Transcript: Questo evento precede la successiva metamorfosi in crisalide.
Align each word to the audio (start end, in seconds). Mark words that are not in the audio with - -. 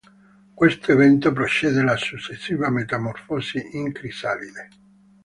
Questo 0.55 0.91
evento 0.93 1.31
precede 1.31 1.83
la 1.83 1.95
successiva 1.95 2.71
metamorfosi 2.71 3.69
in 3.77 3.91
crisalide. 3.91 4.69